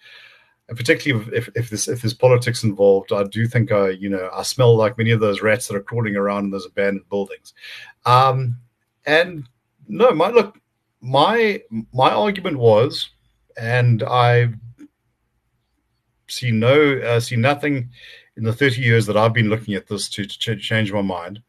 and 0.69 0.77
particularly 0.77 1.25
if, 1.35 1.49
if 1.55 1.69
this 1.69 1.87
if 1.87 2.01
there's 2.01 2.13
politics 2.13 2.63
involved, 2.63 3.11
I 3.11 3.23
do 3.23 3.47
think 3.47 3.71
I 3.71 3.89
you 3.89 4.09
know 4.09 4.29
I 4.33 4.43
smell 4.43 4.75
like 4.75 4.97
many 4.97 5.11
of 5.11 5.19
those 5.19 5.41
rats 5.41 5.67
that 5.67 5.75
are 5.75 5.83
crawling 5.83 6.15
around 6.15 6.45
in 6.45 6.51
those 6.51 6.65
abandoned 6.65 7.09
buildings. 7.09 7.53
Um, 8.05 8.57
and 9.05 9.47
no, 9.87 10.11
my 10.11 10.29
look, 10.29 10.57
my 11.01 11.61
my 11.91 12.11
argument 12.11 12.57
was, 12.57 13.09
and 13.57 14.03
I 14.03 14.53
see 16.29 16.51
no 16.51 16.97
uh, 16.99 17.19
see 17.19 17.35
nothing 17.35 17.89
in 18.37 18.43
the 18.43 18.53
30 18.53 18.81
years 18.81 19.05
that 19.05 19.17
I've 19.17 19.33
been 19.33 19.49
looking 19.49 19.75
at 19.75 19.87
this 19.87 20.09
to, 20.09 20.25
to 20.25 20.55
change 20.55 20.91
my 20.91 21.03
mind 21.03 21.39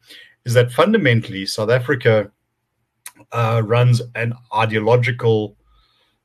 is 0.44 0.54
that 0.54 0.72
fundamentally 0.72 1.46
South 1.46 1.70
Africa 1.70 2.30
uh, 3.32 3.62
runs 3.64 4.02
an 4.14 4.34
ideological 4.54 5.56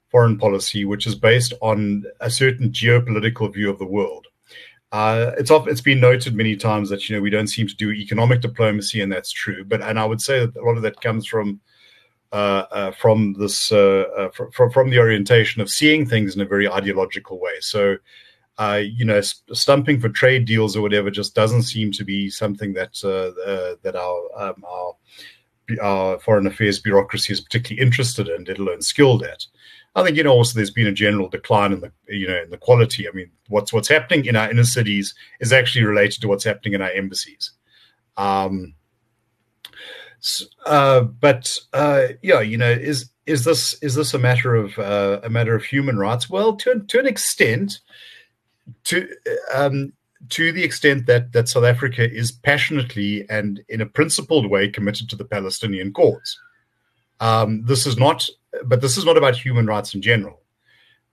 foreign 0.09 0.37
policy 0.37 0.85
which 0.85 1.05
is 1.05 1.15
based 1.15 1.53
on 1.61 2.03
a 2.19 2.29
certain 2.29 2.71
geopolitical 2.71 3.53
view 3.53 3.69
of 3.69 3.79
the 3.79 3.85
world. 3.85 4.27
Uh, 4.91 5.31
it's 5.37 5.51
it's 5.51 5.81
been 5.81 5.99
noted 5.99 6.33
many 6.33 6.55
times 6.55 6.89
that 6.89 7.07
you 7.07 7.15
know 7.15 7.21
we 7.21 7.29
don't 7.29 7.47
seem 7.47 7.67
to 7.67 7.75
do 7.75 7.91
economic 7.91 8.41
diplomacy, 8.41 9.01
and 9.01 9.11
that's 9.11 9.31
true. 9.31 9.63
But 9.63 9.81
and 9.81 9.99
I 9.99 10.05
would 10.05 10.19
say 10.19 10.39
that 10.39 10.55
a 10.55 10.65
lot 10.65 10.77
of 10.77 10.81
that 10.81 10.99
comes 10.99 11.27
from 11.27 11.61
uh, 12.31 12.65
uh, 12.71 12.91
from 12.91 13.33
this 13.33 13.71
uh, 13.71 14.05
uh, 14.17 14.29
from 14.51 14.71
from 14.71 14.89
the 14.89 14.97
orientation 14.97 15.61
of 15.61 15.69
seeing 15.69 16.07
things 16.07 16.35
in 16.35 16.41
a 16.41 16.45
very 16.45 16.67
ideological 16.67 17.39
way. 17.39 17.53
So 17.59 17.97
uh, 18.59 18.81
you 18.83 19.05
know, 19.05 19.21
stumping 19.21 20.01
for 20.01 20.09
trade 20.09 20.43
deals 20.43 20.75
or 20.75 20.81
whatever 20.81 21.09
just 21.09 21.33
doesn't 21.33 21.63
seem 21.63 21.91
to 21.93 22.03
be 22.03 22.29
something 22.29 22.73
that 22.73 22.99
uh, 23.05 23.31
uh, 23.49 23.75
that 23.83 23.95
our, 23.95 24.21
um, 24.37 24.63
our 24.67 24.93
our 25.81 26.19
foreign 26.19 26.45
affairs 26.45 26.79
bureaucracy 26.79 27.31
is 27.31 27.39
particularly 27.39 27.81
interested 27.81 28.27
in, 28.27 28.43
let 28.43 28.59
alone 28.59 28.81
skilled 28.81 29.23
at. 29.23 29.45
I 29.95 30.03
think 30.03 30.17
you 30.17 30.23
know 30.23 30.33
also 30.33 30.55
there's 30.55 30.71
been 30.71 30.87
a 30.87 30.91
general 30.91 31.29
decline 31.29 31.71
in 31.71 31.79
the 31.79 31.91
you 32.09 32.27
know 32.27 32.41
in 32.43 32.49
the 32.49 32.57
quality. 32.57 33.07
I 33.07 33.11
mean, 33.11 33.31
what's 33.47 33.71
what's 33.71 33.87
happening 33.87 34.25
in 34.25 34.35
our 34.35 34.51
inner 34.51 34.65
cities 34.65 35.15
is 35.39 35.53
actually 35.53 35.85
related 35.85 36.21
to 36.21 36.27
what's 36.27 36.43
happening 36.43 36.73
in 36.73 36.81
our 36.81 36.91
embassies. 36.91 37.51
Um, 38.17 38.75
uh, 40.65 41.01
but 41.01 41.57
uh, 41.71 42.07
yeah, 42.21 42.41
you 42.41 42.57
know, 42.57 42.71
is 42.71 43.09
is 43.25 43.45
this 43.45 43.81
is 43.81 43.95
this 43.95 44.13
a 44.13 44.19
matter 44.19 44.53
of 44.53 44.77
uh, 44.77 45.21
a 45.23 45.29
matter 45.29 45.55
of 45.55 45.63
human 45.63 45.97
rights? 45.97 46.29
Well, 46.29 46.57
to 46.57 46.81
to 46.81 46.99
an 46.99 47.07
extent, 47.07 47.79
to 48.85 49.07
um, 49.53 49.93
to 50.29 50.51
the 50.51 50.63
extent 50.63 51.05
that 51.07 51.31
that 51.33 51.49
South 51.49 51.63
Africa 51.63 52.09
is 52.09 52.31
passionately 52.31 53.25
and 53.29 53.61
in 53.69 53.81
a 53.81 53.85
principled 53.85 54.49
way 54.49 54.67
committed 54.69 55.09
to 55.09 55.15
the 55.15 55.25
Palestinian 55.25 55.93
cause. 55.93 56.39
Um, 57.19 57.63
this 57.65 57.85
is 57.85 57.97
not, 57.97 58.27
but 58.65 58.81
this 58.81 58.97
is 58.97 59.05
not 59.05 59.17
about 59.17 59.35
human 59.35 59.65
rights 59.65 59.93
in 59.93 60.01
general. 60.01 60.41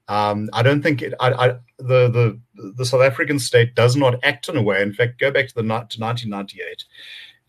Um, 0.09 0.49
I 0.53 0.63
don't 0.63 0.83
think 0.83 1.03
it. 1.03 1.15
I, 1.19 1.33
I, 1.33 1.49
the 1.79 2.09
the 2.09 2.41
the 2.77 2.87
South 2.87 3.03
African 3.03 3.39
state 3.39 3.75
does 3.75 3.97
not 3.97 4.23
act 4.23 4.49
in 4.49 4.57
a 4.57 4.63
way. 4.63 4.81
In 4.81 4.93
fact, 4.93 5.19
go 5.19 5.31
back 5.31 5.49
to 5.49 5.55
the 5.55 5.63
to 5.63 5.69
1998, 5.69 6.85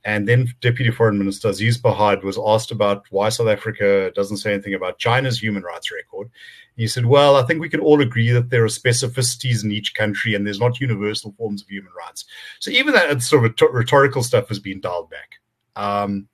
and 0.05 0.27
then 0.27 0.47
Deputy 0.61 0.91
Foreign 0.91 1.17
Minister 1.17 1.49
Aziz 1.49 1.77
Pahad 1.77 2.23
was 2.23 2.39
asked 2.45 2.71
about 2.71 3.05
why 3.09 3.29
South 3.29 3.47
Africa 3.47 4.11
doesn't 4.15 4.37
say 4.37 4.53
anything 4.53 4.73
about 4.73 4.99
China's 4.99 5.41
human 5.41 5.63
rights 5.63 5.91
record. 5.91 6.29
He 6.75 6.87
said, 6.87 7.05
"Well, 7.05 7.35
I 7.35 7.43
think 7.43 7.59
we 7.59 7.69
can 7.69 7.79
all 7.79 8.01
agree 8.01 8.31
that 8.31 8.49
there 8.49 8.63
are 8.63 8.67
specificities 8.67 9.63
in 9.63 9.71
each 9.71 9.95
country, 9.95 10.35
and 10.35 10.45
there's 10.45 10.59
not 10.59 10.79
universal 10.79 11.33
forms 11.37 11.61
of 11.61 11.69
human 11.69 11.91
rights." 11.97 12.25
So 12.59 12.71
even 12.71 12.93
that 12.93 13.21
sort 13.21 13.45
of 13.45 13.73
rhetorical 13.73 14.23
stuff 14.23 14.47
has 14.49 14.59
been 14.59 14.79
dialed 14.79 15.09
back. 15.09 15.39
Um, 15.75 16.27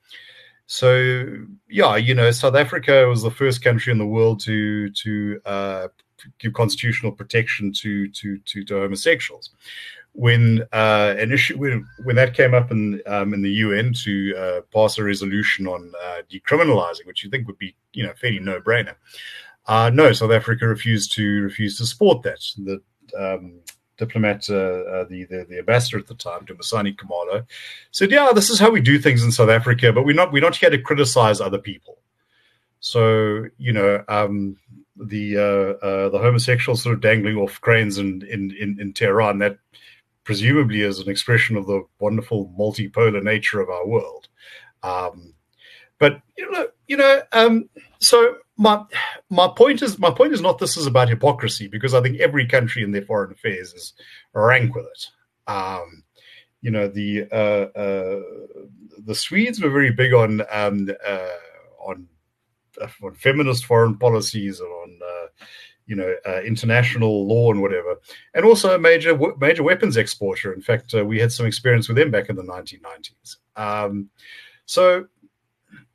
so 0.68 1.46
yeah, 1.70 1.96
you 1.96 2.14
know, 2.14 2.32
South 2.32 2.56
Africa 2.56 3.06
was 3.08 3.22
the 3.22 3.32
first 3.32 3.64
country 3.64 3.92
in 3.92 3.98
the 3.98 4.08
world 4.08 4.40
to 4.42 4.90
to 4.90 5.40
uh, 5.46 5.88
give 6.40 6.54
constitutional 6.54 7.12
protection 7.12 7.72
to 7.74 8.08
to 8.10 8.38
to, 8.40 8.64
to 8.66 8.76
homosexuals. 8.76 9.52
When 10.16 10.62
uh, 10.72 11.16
an 11.18 11.32
issue 11.32 11.58
when, 11.58 11.88
when 12.04 12.16
that 12.18 12.36
came 12.36 12.54
up 12.54 12.70
in 12.70 13.02
um, 13.08 13.34
in 13.34 13.42
the 13.42 13.50
UN 13.50 13.94
to 14.04 14.36
uh, 14.38 14.62
pass 14.72 15.00
a 15.00 15.04
resolution 15.04 15.68
on 15.68 15.92
uh, 16.04 16.22
decriminalizing, 16.32 17.08
which 17.08 17.24
you 17.24 17.32
think 17.32 17.48
would 17.48 17.58
be 17.58 17.76
you 17.94 18.04
know 18.06 18.14
fairly 18.14 18.40
no 18.40 18.62
brainer. 18.62 18.96
Uh, 19.66 19.90
no, 19.92 20.12
South 20.12 20.32
Africa 20.32 20.68
refused 20.68 21.14
to 21.14 21.42
refuse 21.42 21.78
to 21.78 21.86
support 21.86 22.22
that. 22.24 22.40
The 22.58 22.82
um, 23.18 23.60
diplomat, 23.98 24.50
uh, 24.50 24.54
uh, 24.54 25.04
the, 25.06 25.26
the, 25.26 25.46
the 25.50 25.60
ambassador 25.60 25.98
at 25.98 26.08
the 26.08 26.16
time, 26.16 26.46
Dumisani 26.46 26.96
Khumalo, 26.96 27.46
said, 27.90 28.12
"Yeah, 28.12 28.32
this 28.36 28.52
is 28.52 28.60
how 28.60 28.70
we 28.70 28.82
do 28.82 29.00
things 29.00 29.24
in 29.24 29.32
South 29.32 29.50
Africa, 29.50 29.92
but 29.92 30.06
we're 30.06 30.16
not 30.16 30.32
we're 30.32 30.44
not 30.44 30.56
here 30.56 30.70
to 30.70 30.78
criticize 30.78 31.42
other 31.42 31.60
people." 31.60 31.98
So 32.82 33.46
you 33.58 33.74
know, 33.74 34.04
um, 34.08 34.58
the 34.96 35.34
the 35.34 36.20
homosexuals 36.20 36.84
sort 36.84 36.94
of 36.94 37.02
dangling 37.02 37.38
off 37.38 37.60
cranes 37.62 37.98
in, 37.98 38.22
in, 38.30 38.56
in, 38.60 38.78
in 38.80 38.94
Tehran. 38.94 39.40
That 39.40 39.58
presumably 40.24 40.82
as 40.84 41.00
an 41.00 41.10
expression 41.10 41.58
of 41.58 41.68
the 41.68 41.84
wonderful 42.00 42.54
multipolar 42.58 43.22
nature 43.22 43.60
of 43.60 43.70
our 43.70 43.88
world. 43.88 44.28
Um, 44.82 45.34
but 46.00 46.22
you 46.38 46.52
know, 46.52 46.68
you 46.88 46.98
know, 46.98 47.22
um, 47.32 47.70
so 48.00 48.38
my 48.58 48.84
my 49.30 49.48
point 49.56 49.82
is 49.82 49.98
my 50.00 50.12
point 50.12 50.34
is 50.34 50.42
not 50.42 50.60
this 50.60 50.78
is 50.78 50.86
about 50.86 51.10
hypocrisy 51.10 51.68
because 51.68 51.94
I 51.94 52.02
think 52.02 52.20
every 52.20 52.48
country 52.48 52.84
in 52.84 52.92
their 52.92 53.04
foreign 53.04 53.32
affairs 53.32 53.74
is 53.74 53.94
rank 54.34 54.76
with 54.76 54.86
it. 54.86 55.08
Um, 55.52 56.04
you 56.62 56.72
know, 56.72 56.88
the 56.88 57.28
uh, 57.32 57.78
uh, 57.78 58.22
the 59.06 59.16
Swedes 59.16 59.62
were 59.62 59.70
very 59.70 59.92
big 59.92 60.14
on 60.14 60.42
um, 60.52 60.90
uh, 61.06 61.28
on 61.80 62.08
uh, 62.82 62.88
on 63.04 63.16
feminist 63.16 63.66
foreign 63.66 63.98
policies 63.98 64.60
and 64.60 64.70
on 64.70 65.00
uh, 65.02 65.28
you 65.86 65.96
know 65.96 66.16
uh, 66.26 66.42
international 66.42 67.28
law 67.28 67.52
and 67.52 67.62
whatever, 67.62 67.96
and 68.34 68.46
also 68.46 68.76
a 68.76 68.80
major 68.80 69.18
major 69.40 69.64
weapons 69.64 69.98
exporter. 69.98 70.54
In 70.54 70.62
fact, 70.62 70.94
uh, 70.94 71.06
we 71.06 71.20
had 71.20 71.32
some 71.32 71.46
experience 71.46 71.88
with 71.88 71.98
them 71.98 72.12
back 72.12 72.30
in 72.30 72.36
the 72.36 72.44
1990s. 72.44 73.38
Um, 73.56 74.10
so, 74.66 75.06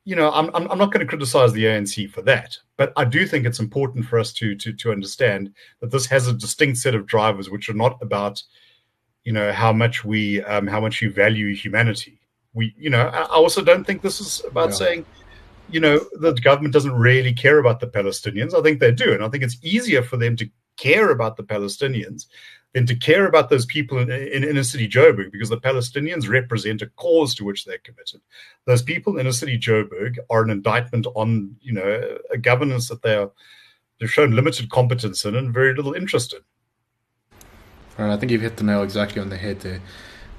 you 0.05 0.15
know, 0.15 0.31
I'm 0.31 0.53
I'm, 0.55 0.69
I'm 0.71 0.77
not 0.77 0.91
going 0.91 1.05
to 1.05 1.09
criticize 1.09 1.53
the 1.53 1.65
ANC 1.65 2.09
for 2.11 2.21
that, 2.23 2.57
but 2.77 2.93
I 2.97 3.05
do 3.05 3.25
think 3.25 3.45
it's 3.45 3.59
important 3.59 4.05
for 4.05 4.19
us 4.19 4.33
to 4.33 4.55
to 4.55 4.73
to 4.73 4.91
understand 4.91 5.53
that 5.81 5.91
this 5.91 6.05
has 6.07 6.27
a 6.27 6.33
distinct 6.33 6.77
set 6.77 6.95
of 6.95 7.05
drivers, 7.05 7.49
which 7.49 7.69
are 7.69 7.73
not 7.73 7.97
about 8.01 8.41
you 9.23 9.33
know 9.33 9.51
how 9.51 9.73
much 9.73 10.05
we 10.05 10.43
um, 10.43 10.67
how 10.67 10.79
much 10.79 11.01
you 11.01 11.11
value 11.11 11.53
humanity. 11.53 12.19
We, 12.53 12.73
you 12.77 12.89
know, 12.89 13.07
I 13.07 13.25
also 13.25 13.63
don't 13.63 13.85
think 13.85 14.01
this 14.01 14.19
is 14.19 14.43
about 14.47 14.73
saying 14.73 15.05
you 15.71 15.79
know, 15.79 15.99
the 16.19 16.33
government 16.33 16.73
doesn't 16.73 16.93
really 16.93 17.33
care 17.33 17.59
about 17.59 17.79
the 17.79 17.87
Palestinians. 17.87 18.53
I 18.53 18.61
think 18.61 18.79
they 18.79 18.91
do. 18.91 19.13
And 19.13 19.23
I 19.23 19.29
think 19.29 19.43
it's 19.43 19.57
easier 19.61 20.01
for 20.01 20.17
them 20.17 20.35
to 20.37 20.49
care 20.77 21.09
about 21.09 21.37
the 21.37 21.43
Palestinians 21.43 22.25
than 22.73 22.85
to 22.85 22.95
care 22.95 23.25
about 23.25 23.49
those 23.49 23.65
people 23.65 23.97
in, 23.97 24.11
in 24.11 24.43
inner 24.43 24.63
city 24.63 24.87
Joburg 24.87 25.31
because 25.31 25.49
the 25.49 25.59
Palestinians 25.59 26.29
represent 26.29 26.81
a 26.81 26.87
cause 26.87 27.33
to 27.35 27.43
which 27.43 27.65
they're 27.65 27.79
committed. 27.79 28.21
Those 28.65 28.81
people 28.81 29.15
in 29.15 29.21
inner 29.21 29.31
city 29.31 29.57
Joburg 29.57 30.17
are 30.29 30.43
an 30.43 30.49
indictment 30.49 31.07
on, 31.15 31.55
you 31.61 31.73
know, 31.73 32.17
a 32.31 32.37
governance 32.37 32.87
that 32.89 33.01
they 33.01 33.15
are, 33.15 33.31
they've 33.99 34.11
shown 34.11 34.31
limited 34.31 34.69
competence 34.69 35.25
in 35.25 35.35
and 35.35 35.53
very 35.53 35.73
little 35.75 35.93
interest 35.93 36.33
in. 36.33 36.39
Right, 37.97 38.13
I 38.13 38.17
think 38.17 38.31
you've 38.31 38.41
hit 38.41 38.57
the 38.57 38.63
nail 38.63 38.83
exactly 38.83 39.21
on 39.21 39.29
the 39.29 39.37
head 39.37 39.59
there. 39.61 39.81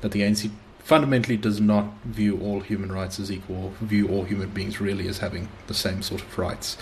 That 0.01 0.13
the 0.13 0.23
ANC 0.23 0.51
fundamentally 0.90 1.37
does 1.37 1.61
not 1.61 1.85
view 2.02 2.40
all 2.40 2.59
human 2.59 2.90
rights 2.90 3.20
as 3.20 3.30
equal, 3.30 3.73
view 3.80 4.09
all 4.09 4.25
human 4.25 4.49
beings 4.49 4.80
really 4.80 5.06
as 5.06 5.18
having 5.18 5.49
the 5.68 5.73
same 5.73 6.02
sort 6.02 6.20
of 6.20 6.37
rights. 6.37 6.76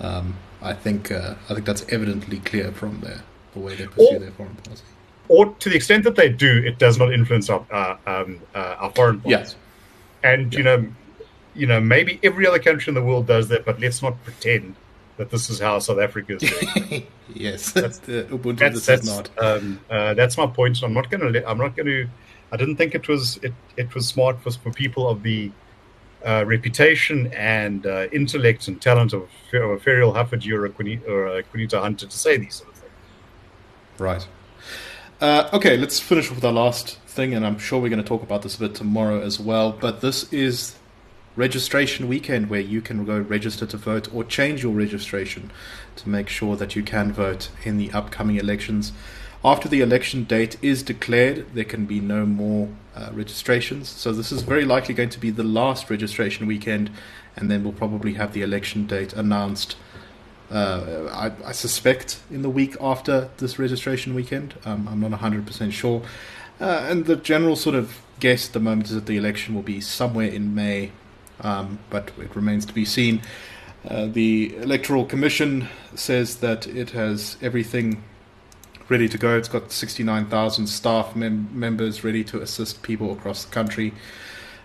Um, 0.00 0.38
I 0.62 0.72
think 0.72 1.12
uh, 1.12 1.34
I 1.50 1.52
think 1.52 1.66
that's 1.66 1.84
evidently 1.90 2.38
clear 2.38 2.72
from 2.72 3.02
their, 3.02 3.22
the 3.52 3.58
way 3.58 3.74
they 3.74 3.86
pursue 3.86 4.16
or, 4.16 4.18
their 4.18 4.30
foreign 4.30 4.54
policy. 4.54 4.84
Or 5.28 5.54
to 5.62 5.68
the 5.68 5.76
extent 5.76 6.04
that 6.04 6.16
they 6.16 6.30
do, 6.30 6.62
it 6.64 6.78
does 6.78 6.96
not 6.96 7.12
influence 7.12 7.50
our 7.50 7.66
uh, 7.70 7.96
um, 8.06 8.40
uh, 8.54 8.76
our 8.78 8.92
foreign 8.92 9.20
policy. 9.20 9.42
Yes. 9.42 9.56
And 10.24 10.54
yeah. 10.54 10.58
you 10.58 10.64
know, 10.64 10.92
you 11.54 11.66
know, 11.66 11.80
maybe 11.82 12.18
every 12.22 12.46
other 12.46 12.60
country 12.60 12.90
in 12.90 12.94
the 12.94 13.02
world 13.02 13.26
does 13.26 13.48
that, 13.48 13.66
but 13.66 13.78
let's 13.78 14.00
not 14.00 14.24
pretend 14.24 14.74
that 15.18 15.28
this 15.28 15.50
is 15.50 15.60
how 15.60 15.78
South 15.80 15.98
Africa 15.98 16.36
is 16.36 16.50
doing. 16.50 17.06
yes, 17.34 17.72
that's 17.72 17.98
the 17.98 18.22
Ubuntu. 18.30 18.58
That's, 18.58 18.86
that's, 18.86 19.06
not. 19.06 19.28
Um, 19.38 19.80
uh, 19.90 20.14
that's 20.14 20.38
my 20.38 20.46
point. 20.46 20.78
So 20.78 20.86
I'm 20.86 20.94
not 20.94 21.10
going 21.10 21.30
to. 21.30 21.46
I'm 21.46 21.58
not 21.58 21.76
going 21.76 21.88
to 21.88 22.08
I 22.52 22.56
didn't 22.56 22.76
think 22.76 22.94
it 22.94 23.08
was 23.08 23.38
it, 23.42 23.52
it 23.76 23.94
was 23.94 24.08
smart 24.08 24.40
for, 24.40 24.50
for 24.50 24.72
people 24.72 25.08
of 25.08 25.22
the 25.22 25.50
uh, 26.26 26.44
reputation 26.46 27.32
and 27.32 27.86
uh, 27.86 28.06
intellect 28.12 28.68
and 28.68 28.80
talent 28.80 29.12
of, 29.12 29.22
of 29.22 29.70
a 29.70 29.76
Ferial 29.78 30.14
Haffajee 30.14 30.52
or 30.52 30.66
a, 30.66 31.10
or 31.10 31.38
a 31.38 31.42
Qaanitah 31.42 31.80
Hunter 31.80 32.06
to 32.06 32.18
say 32.18 32.36
these 32.36 32.56
sort 32.56 32.70
of 32.70 32.76
things. 32.76 32.92
Right. 33.98 34.26
Uh, 35.20 35.50
okay, 35.52 35.76
let's 35.76 36.00
finish 36.00 36.30
with 36.30 36.44
our 36.44 36.52
last 36.52 36.98
thing, 37.00 37.34
and 37.34 37.46
I'm 37.46 37.58
sure 37.58 37.78
we're 37.78 37.90
going 37.90 38.02
to 38.02 38.08
talk 38.08 38.22
about 38.22 38.42
this 38.42 38.56
a 38.56 38.60
bit 38.60 38.74
tomorrow 38.74 39.20
as 39.20 39.38
well. 39.38 39.72
But 39.72 40.00
this 40.00 40.32
is 40.32 40.76
registration 41.36 42.08
weekend 42.08 42.50
where 42.50 42.60
you 42.60 42.80
can 42.80 43.04
go 43.04 43.18
register 43.18 43.66
to 43.66 43.76
vote 43.76 44.12
or 44.12 44.24
change 44.24 44.62
your 44.62 44.72
registration 44.72 45.50
to 45.96 46.08
make 46.08 46.28
sure 46.28 46.56
that 46.56 46.74
you 46.74 46.82
can 46.82 47.12
vote 47.12 47.50
in 47.64 47.76
the 47.76 47.90
upcoming 47.92 48.36
elections. 48.36 48.92
After 49.42 49.68
the 49.68 49.80
election 49.80 50.24
date 50.24 50.58
is 50.60 50.82
declared, 50.82 51.54
there 51.54 51.64
can 51.64 51.86
be 51.86 51.98
no 51.98 52.26
more 52.26 52.68
uh, 52.94 53.08
registrations. 53.12 53.88
So 53.88 54.12
this 54.12 54.30
is 54.30 54.42
very 54.42 54.66
likely 54.66 54.94
going 54.94 55.08
to 55.10 55.18
be 55.18 55.30
the 55.30 55.44
last 55.44 55.88
registration 55.88 56.46
weekend, 56.46 56.90
and 57.36 57.50
then 57.50 57.64
we'll 57.64 57.72
probably 57.72 58.14
have 58.14 58.34
the 58.34 58.42
election 58.42 58.86
date 58.86 59.14
announced. 59.14 59.76
Uh, 60.50 61.08
I, 61.12 61.48
I, 61.48 61.52
suspect 61.52 62.20
in 62.28 62.42
the 62.42 62.50
week 62.50 62.76
after 62.80 63.30
this 63.36 63.56
registration 63.56 64.14
weekend. 64.14 64.54
Um, 64.64 64.88
I'm 64.88 64.98
not 65.00 65.12
100% 65.20 65.72
sure. 65.72 66.02
Uh, 66.60 66.86
and 66.88 67.06
the 67.06 67.14
general 67.14 67.54
sort 67.54 67.76
of 67.76 68.02
guess 68.18 68.48
at 68.48 68.52
the 68.52 68.60
moment 68.60 68.88
is 68.88 68.94
that 68.94 69.06
the 69.06 69.16
election 69.16 69.54
will 69.54 69.62
be 69.62 69.80
somewhere 69.80 70.26
in 70.26 70.54
May, 70.54 70.90
um, 71.40 71.78
but 71.88 72.10
it 72.18 72.34
remains 72.34 72.66
to 72.66 72.74
be 72.74 72.84
seen. 72.84 73.22
Uh, 73.88 74.06
the 74.06 74.54
Electoral 74.56 75.06
Commission 75.06 75.68
says 75.94 76.38
that 76.38 76.66
it 76.66 76.90
has 76.90 77.38
everything 77.40 78.02
ready 78.90 79.08
to 79.08 79.16
go. 79.16 79.38
It's 79.38 79.48
got 79.48 79.70
69,000 79.70 80.66
staff 80.66 81.14
mem- 81.14 81.48
members 81.52 82.02
ready 82.02 82.24
to 82.24 82.42
assist 82.42 82.82
people 82.82 83.12
across 83.12 83.44
the 83.44 83.52
country. 83.52 83.94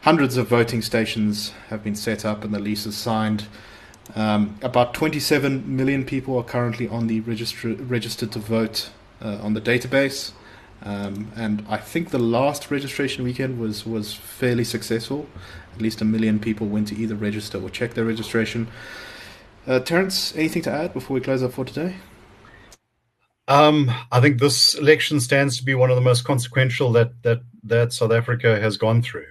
Hundreds 0.02 0.36
of 0.36 0.48
voting 0.48 0.82
stations 0.82 1.52
have 1.70 1.84
been 1.84 1.96
set 1.96 2.26
up 2.26 2.44
and 2.44 2.54
the 2.54 2.60
leases 2.60 2.98
signed. 2.98 3.48
Um, 4.16 4.58
about 4.64 4.96
27 4.96 5.76
million 5.76 6.04
people 6.04 6.38
are 6.38 6.44
currently 6.44 6.88
on 6.88 7.06
the 7.06 7.22
register- 7.22 7.76
registered 7.76 8.32
to 8.32 8.40
vote 8.40 8.90
uh, 9.22 9.38
on 9.42 9.54
the 9.54 9.62
database. 9.62 10.32
Um, 10.82 11.32
and 11.36 11.64
I 11.70 11.78
think 11.78 12.10
the 12.10 12.20
last 12.20 12.70
registration 12.72 13.24
weekend 13.24 13.60
was, 13.60 13.86
was 13.86 14.14
fairly 14.14 14.64
successful. 14.64 15.28
At 15.76 15.82
least 15.82 16.02
a 16.02 16.06
million 16.06 16.40
people 16.40 16.68
went 16.68 16.88
to 16.90 16.96
either 16.96 17.16
register 17.16 17.62
or 17.62 17.70
check 17.70 17.94
their 17.94 18.06
registration. 18.06 18.68
Uh, 19.68 19.80
Terence, 19.80 20.36
anything 20.36 20.64
to 20.64 20.72
add 20.72 20.94
before 20.94 21.14
we 21.14 21.22
close 21.22 21.44
up 21.44 21.54
for 21.54 21.66
today? 21.66 21.96
Um, 23.48 23.92
I 24.12 24.20
think 24.22 24.40
this 24.40 24.74
election 24.74 25.20
stands 25.20 25.58
to 25.58 25.64
be 25.64 25.76
one 25.76 25.92
of 25.92 25.96
the 25.96 26.02
most 26.02 26.24
consequential 26.24 26.92
that 26.94 27.22
that 27.24 27.42
that 27.64 27.94
South 27.94 28.12
Africa 28.12 28.60
has 28.60 28.78
gone 28.78 29.02
through. 29.02 29.28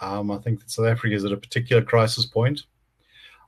Um, 0.00 0.30
I 0.30 0.38
think 0.38 0.60
that 0.60 0.70
South 0.70 0.86
Africa 0.86 1.14
is 1.14 1.24
at 1.24 1.32
a 1.32 1.36
particular 1.36 1.82
crisis 1.82 2.26
point. 2.26 2.62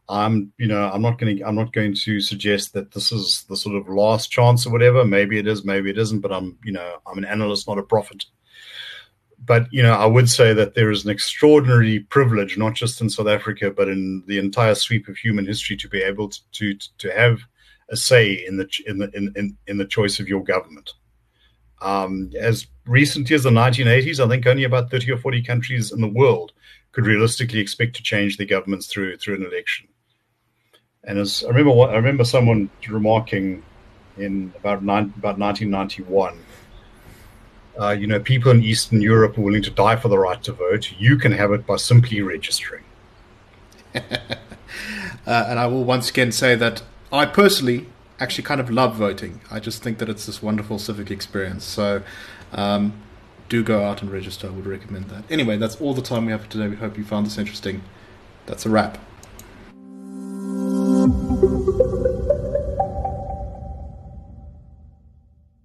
I'm, 0.09 0.53
you 0.59 0.67
know, 0.67 0.91
I'm 0.93 1.03
not 1.03 1.19
going 1.19 1.39
to, 1.39 1.43
I'm 1.45 1.55
not 1.55 1.73
going 1.73 1.95
to 1.95 2.21
suggest 2.21 2.75
that 2.75 2.93
this 2.93 3.11
is 3.11 3.45
the 3.49 3.57
sort 3.57 3.75
of 3.75 3.89
last 3.89 4.31
chance 4.31 4.67
or 4.67 4.71
whatever. 4.71 5.05
Maybe 5.05 5.39
it 5.39 5.47
is, 5.47 5.65
maybe 5.65 5.91
it 5.91 5.99
isn't. 5.99 6.21
But 6.21 6.33
I'm, 6.33 6.59
you 6.63 6.73
know, 6.73 6.99
I'm 7.07 7.19
an 7.19 7.25
analyst, 7.25 7.67
not 7.67 7.79
a 7.79 7.83
prophet. 7.83 8.25
But 9.47 9.67
you 9.73 9.83
know, 9.83 9.95
I 9.95 10.07
would 10.07 10.31
say 10.31 10.53
that 10.55 10.75
there 10.75 10.91
is 10.91 11.05
an 11.05 11.11
extraordinary 11.11 12.01
privilege, 12.01 12.57
not 12.57 12.75
just 12.75 13.01
in 13.01 13.11
South 13.11 13.29
Africa, 13.29 13.71
but 13.71 13.89
in 13.89 14.23
the 14.27 14.39
entire 14.39 14.75
sweep 14.75 15.09
of 15.09 15.17
human 15.17 15.47
history, 15.47 15.77
to 15.77 15.89
be 15.89 16.03
able 16.03 16.29
to 16.29 16.41
to, 16.53 16.75
to 16.99 17.11
have 17.11 17.41
a 17.91 17.97
say 17.97 18.45
in 18.47 18.57
the 18.57 18.69
in 18.87 18.99
the 18.99 19.11
in, 19.15 19.33
in, 19.37 19.57
in 19.67 19.79
the 19.79 19.85
choice 19.85 20.21
of 20.21 20.29
your 20.29 20.43
government. 20.43 20.93
Um, 21.83 22.31
as 22.39 22.67
recently 22.87 23.35
as 23.35 23.43
the 23.43 23.51
1980s, 23.51 24.25
I 24.25 24.29
think 24.29 24.47
only 24.47 24.65
about 24.65 24.91
30 24.91 25.13
or 25.13 25.19
40 25.19 25.43
countries 25.43 25.93
in 25.93 26.01
the 26.01 26.09
world 26.09 26.53
could 26.93 27.05
realistically 27.05 27.61
expect 27.61 27.97
to 27.97 28.03
change 28.03 28.37
their 28.37 28.47
governments 28.47 28.87
through 28.87 29.17
through 29.19 29.37
an 29.37 29.47
election. 29.47 29.89
And 31.05 31.19
as 31.19 31.45
I 31.45 31.49
remember, 31.49 31.83
I 31.83 31.97
remember 31.97 32.25
someone 32.25 32.71
remarking 32.89 33.63
in 34.17 34.53
about 34.57 34.83
nine, 34.83 35.13
about 35.17 35.39
1991. 35.39 36.39
Uh, 37.79 37.91
you 37.91 38.07
know, 38.07 38.21
people 38.21 38.53
in 38.53 38.63
Eastern 38.63 39.01
Europe 39.01 39.37
are 39.37 39.41
willing 39.41 39.63
to 39.63 39.71
die 39.71 39.97
for 39.97 40.09
the 40.09 40.19
right 40.19 40.41
to 40.45 40.53
vote. 40.53 40.93
You 40.97 41.19
can 41.19 41.33
have 41.33 41.53
it 41.53 41.67
by 41.67 41.77
simply 41.77 42.23
registering. 42.23 42.85
uh, 43.95 44.01
and 45.27 45.59
I 45.59 45.67
will 45.67 45.85
once 45.85 46.09
again 46.09 46.31
say 46.31 46.55
that 46.55 46.83
I 47.15 47.27
personally 47.27 47.87
actually 48.19 48.43
kind 48.43 48.61
of 48.61 48.71
love 48.71 48.97
voting. 48.97 49.41
I 49.49 49.61
just 49.61 49.85
think 49.85 49.99
that 49.99 50.09
it's 50.09 50.27
this 50.27 50.43
wonderful 50.43 50.81
civic 50.81 51.13
experience. 51.13 51.65
So 51.65 52.03
um, 52.53 52.93
do 53.49 53.63
go 53.63 53.85
out 53.85 54.03
and 54.03 54.11
register. 54.11 54.49
I 54.49 54.51
would 54.51 54.67
recommend 54.67 55.11
that. 55.11 55.23
Anyway, 55.31 55.57
that's 55.57 55.81
all 55.81 55.95
the 55.95 56.03
time 56.03 56.27
we 56.27 56.33
have 56.33 56.43
for 56.43 56.51
today. 56.51 56.67
We 56.67 56.75
hope 56.75 56.99
you 56.99 57.05
found 57.05 57.27
this 57.27 57.39
interesting. 57.39 57.83
That's 58.47 58.67
a 58.67 58.69
wrap. 58.69 58.99